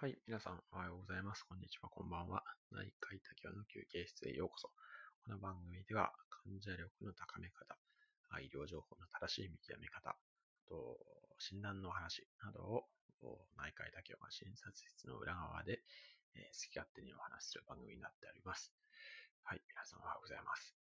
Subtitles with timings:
[0.00, 1.44] はい、皆さんおはようございます。
[1.44, 2.40] こんにちは、こんばんは。
[2.72, 4.72] 内科医多の休憩室へようこそ。
[5.20, 6.08] この番組では
[6.48, 7.76] 患者力の高め方、
[8.40, 10.16] 医療情報の正しい見極め方、あ
[10.64, 10.96] と
[11.36, 12.88] 診断の話などを
[13.60, 15.84] 内科医多が診察室の裏側で、
[16.32, 18.72] えー、好き勝手にお話しする番組になっております。
[19.44, 20.79] はい、皆さんおはようございます。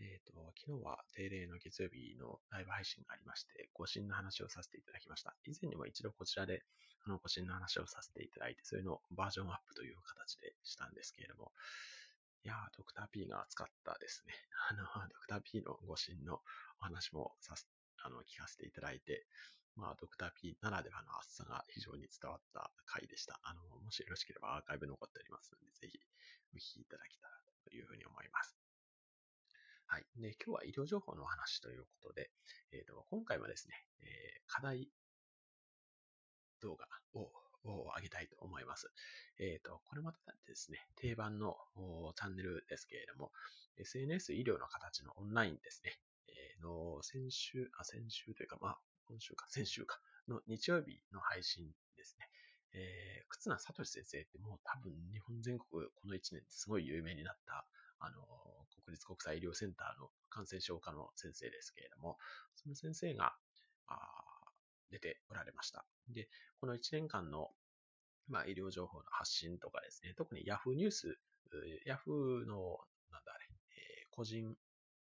[0.00, 5.36] えっ、ー、と、昨日は定例の月曜日のライブ配信がありまして、誤診の話をさせていただきました。
[5.44, 6.64] 以前にも一度こちらで、
[7.04, 11.52] あの、誤診の話をさせていただいて、それのバージョンアップという形でしたんですけれども、
[12.44, 14.32] いやー、ドクター P が熱かったですね。
[14.72, 16.40] あの、ドクター P の誤診の
[16.80, 19.26] お話もさす、あの、聞かせていただいて、
[19.76, 23.38] まあ、ドクター P ならではの熱さが非常に伝わった回でした。
[23.42, 26.00] あの、もしよろしければアーカイブ残っておりますので、ぜひ
[26.54, 28.56] お聞きいただけたらというふうに思います。
[29.90, 30.06] はい。
[30.22, 32.30] で、今日は医療情報のお話ということで、
[32.70, 34.86] えっ、ー、と、今回はですね、えー、課題
[36.62, 37.28] 動画を
[37.64, 38.86] を上げたいと思います。
[39.40, 41.56] えっ、ー、と、これまたですね、定番の
[42.14, 43.32] チャンネルですけれども、
[43.78, 51.66] SNS 医療の形のオンラインですね、えー、の先週、あ、先週というか、まあ、今週か、先週か、の日曜日の配信
[51.96, 52.30] ですね。
[52.72, 57.66] えー、忽那聡先生ってもう多分日本全国この1年すごい有名になった
[58.00, 58.26] あの、
[58.84, 62.18] 国立国際医療センターの感染症科の先生ですけれども、
[62.56, 63.34] その先生が、
[64.90, 65.84] 出ておられました。
[66.08, 66.28] で、
[66.60, 67.50] この1年間の、
[68.28, 71.18] まあ、医療情報の発信とかですね、特に Yahoo ニュース、
[71.86, 72.78] Yahoo の、
[73.10, 74.56] なんだあれ、えー、個人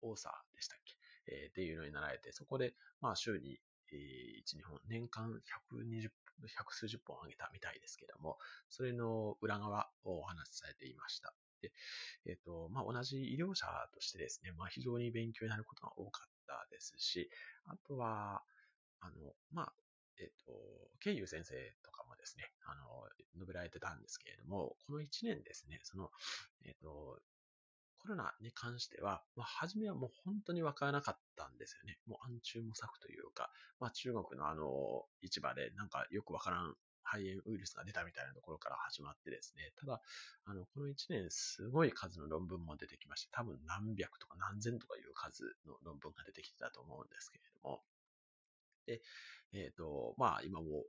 [0.00, 0.94] 多さでしたっけ、
[1.34, 3.58] えー、っていうのになられて、そこで、まあ、週に、
[3.92, 5.40] えー、1、2本、年間
[5.72, 6.10] 120、
[6.56, 11.34] 百数十本上げたみたいですけども、それの裏側をお話しされていました。
[11.62, 11.72] で、
[12.26, 17.30] えっ、ー、と、まあ、同じ医療者としてですね、まあ、非常に勉強になることが多かったですし、
[17.66, 18.42] あとは、
[19.00, 19.72] あの、まあ、
[20.18, 20.52] えっ、と、
[21.00, 22.82] ケイユ先生とかもですね、あの、
[23.34, 26.10] 述べられてたんですけれども、この1年ですね、その、
[26.64, 27.18] えっ、と、
[28.02, 31.98] コロナに関しては、まあ、初めはもう本当にわからなかったんですよね。
[32.06, 36.74] もう暗中模索というか、まあ、中国のあの、市場でなんかよくわからん
[37.04, 40.00] 肺炎ウイルスが出たみたいなところから始まってですね、ただ、
[40.44, 47.82] あの、この1年すごい数の論文も出てきまして、多分何百とか何千とかいう数の論文が出てきてたと思うんですけれども、
[48.86, 49.00] で、
[49.52, 50.84] えっ、ー、と、まあ今も、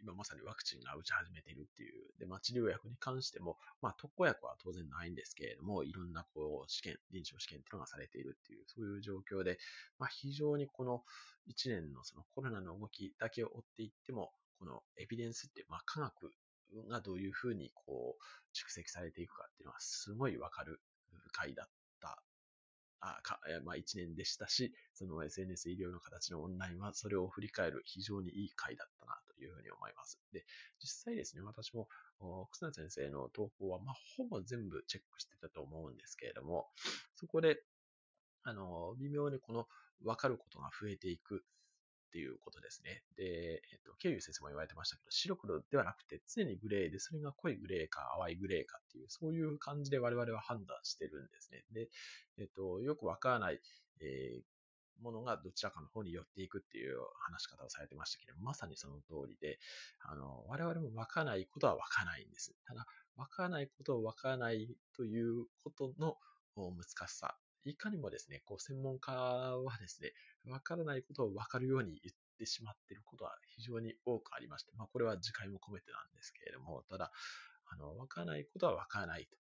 [0.00, 9.58] 今まさにワクチンが打ち始めているっていう、で、まあ治療薬に関しても、まあ特効薬は当然ないんですけれども、いろんなこう試験、臨床試験っていうのがされているっていう、そういう状況で、
[9.98, 11.02] まあ非常にこの
[11.48, 16.32] 1年のそのコロナの動きだけを追っていっても、このエビデンスって、まあ、科学
[16.90, 18.22] がどういうふうにこう、
[18.56, 20.80] 蓄積されていくかっていうのはすごいわかる
[21.32, 21.66] 回だっ
[22.00, 22.22] た。
[23.00, 30.18] あかまあ、一年でしたし、その SNS 医療の形のオンラインはそれを振り返る非常にいい回だったなというふうに思います。
[30.32, 30.44] で、
[30.80, 31.88] 実際ですね、私も、
[32.18, 36.66] 忽那先生の投稿は、まあ、ほぼ全部チェックしてたと思うんですけれども、
[37.14, 37.62] そこで、
[38.42, 39.68] あの、微妙にこの
[40.02, 41.44] 分かることが増えていく
[42.08, 43.02] っていうことですね。
[43.16, 51.64] で、えっと、ケイユ先生も言われてましたけど、白黒ではなくて常にグレーで、それが濃いグレーか淡いグレーかっていう、そういう感じで我々は判断してるんですね。
[51.72, 51.88] で、
[52.38, 53.60] えっと、よくわからない、
[54.00, 54.42] えー
[55.02, 59.58] ものがどちらかの方に寄っていくっていう話し方をされてましたけど、まさにその通りで、
[60.00, 62.52] あの、我々もわからないことはわからないんです。
[62.66, 62.84] ただ、
[63.16, 66.16] わからないことをわからないということの
[66.56, 70.12] 難しさいかにもですね、こう、専門家はですね、
[70.46, 77.10] わからないことをわかるように言ってしまっていることは非常に多くありまして、まあ、これは次回も込めてなんですけれども、ただ、
[77.70, 79.36] あの、わからないことはわからないと。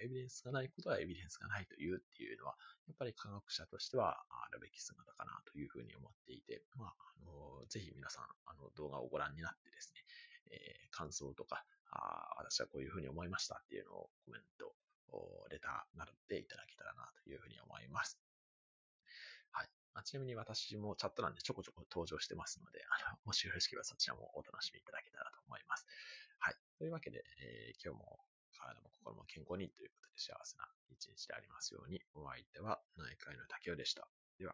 [0.00, 10.00] エビデンスがないことはエビデンスがないというっていうのは、やっぱり科学者としてはあるべき姿かなというふうに思っていて、まあ、あの、ぜひ皆さん、あの、動画をご覧になってですね、
[10.52, 14.72] えー、感想とか、あ私はこういうふうに思いましたっていうのをコメント
[15.50, 18.18] レターなどでいただけたらなというふうに思います。
[19.52, 19.68] はい。
[19.94, 25.86] まあ、ちなみに私もチャット欄でちょこちょこ登場してますので、あの、もしよろしければそちらもお楽しみいただけたらと思います。
[26.38, 26.54] はい。
[26.78, 28.18] というわけで、えー、今日も
[28.58, 34.08] 体も心も健康にということで幸せな一日でありますように、お相手は内科医の竹雄でした。